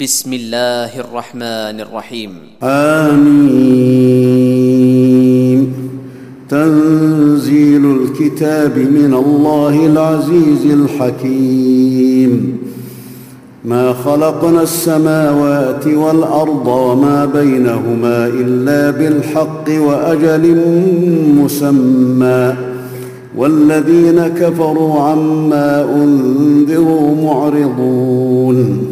[0.00, 2.30] بسم الله الرحمن الرحيم
[2.62, 4.12] آمين
[6.48, 12.58] تنزيل الكتاب من الله العزيز الحكيم
[13.64, 20.60] ما خلقنا السماوات والارض وما بينهما الا بالحق واجل
[21.36, 22.54] مسمى
[23.36, 28.91] والذين كفروا عما انذروا معرضون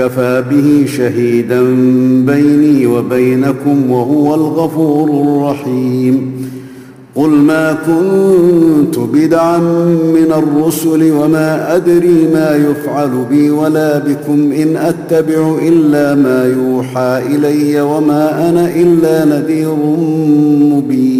[0.00, 1.62] كفى به شهيدا
[2.26, 6.32] بيني وبينكم وهو الغفور الرحيم.
[7.14, 9.58] قل ما كنت بدعا
[10.14, 17.80] من الرسل وما أدري ما يفعل بي ولا بكم إن أتبع إلا ما يوحى إلي
[17.80, 19.74] وما أنا إلا نذير
[20.74, 21.19] مبين.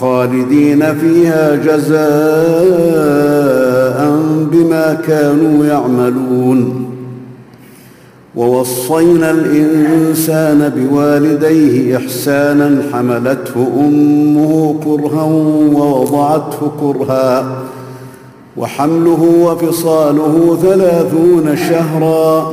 [0.00, 1.98] خالدين فيها جزاء
[4.52, 6.90] بما كانوا يعملون.
[8.36, 15.22] ووصينا الإنسان بوالديه إحسانا حملته أمه كرها
[15.74, 17.62] ووضعته كرها
[18.56, 22.52] وحمله وفصاله ثلاثون شهرا.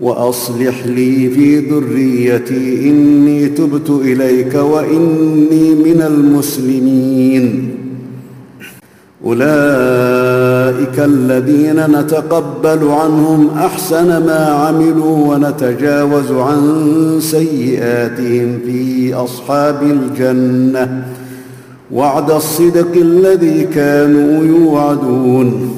[0.00, 7.74] وأصلح لي في ذريتي إني تبت إليك وإني من المسلمين.
[9.24, 16.60] أولئك الذين نتقبل عنهم أحسن ما عملوا ونتجاوز عن
[17.20, 21.06] سيئاتهم في أصحاب الجنة.
[21.92, 25.77] وعد الصدق الذي كانوا يوعدون.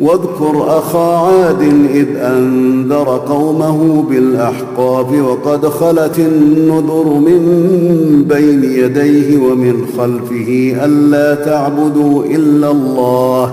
[0.00, 1.62] واذكر أخا عاد
[1.94, 12.70] إذ أنذر قومه بالاحقاف وقد خلت النذر من بين يديه ومن خلفه ألا تعبدوا إلا
[12.70, 13.52] الله.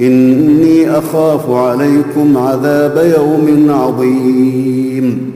[0.00, 5.35] إني أخاف عليكم عذاب يوم عظيم.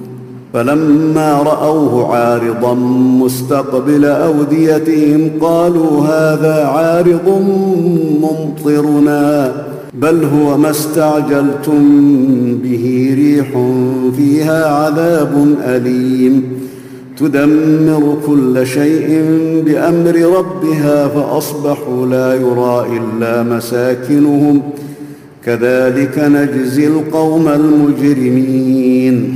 [0.53, 2.73] فلما رأوه عارضا
[3.23, 7.29] مستقبل أوديتهم قالوا هذا عارض
[8.21, 9.53] ممطرنا
[9.93, 11.81] بل هو ما استعجلتم
[12.63, 13.47] به ريح
[14.17, 16.43] فيها عذاب أليم.
[17.17, 19.25] تدمر كل شيء
[19.65, 24.61] بأمر ربها فأصبحوا لا يرى إلا مساكنهم.
[25.45, 29.35] كذلك نجزي القوم المجرمين.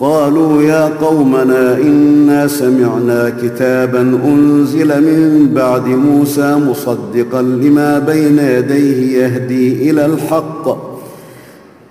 [0.00, 9.90] قالوا يا قومنا إنا سمعنا كتابا أنزل من بعد موسى مصدقا لما بين يديه يهدي
[9.90, 10.78] إلى الحق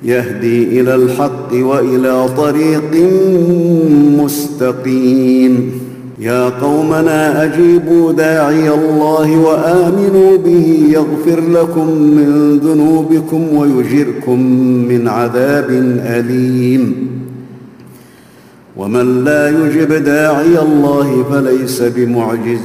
[0.04, 3.10] يهدي إلى الحق وإلى طريق
[4.24, 5.72] مستقيم.
[6.20, 14.42] يا قومنا أجيبوا داعي الله وآمنوا به يغفر لكم من ذنوبكم ويجركم
[14.90, 15.70] من عذاب
[16.06, 17.07] أليم.
[18.77, 22.63] ومن لا يجب داعي الله فليس بمعجز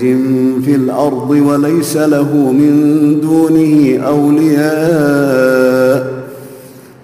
[0.65, 5.43] في الأرض وليس له من دونه أولياء.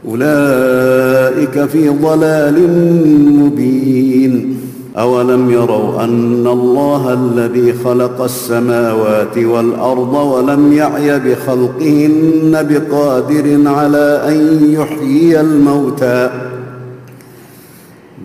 [0.08, 2.68] أولئك في ضلال
[3.38, 4.58] مبين.
[4.98, 15.40] أولم يروا أن الله الذي خلق السماوات والأرض ولم يعي بخلقهن بقادر على أن يحيي
[15.40, 16.30] الموتى.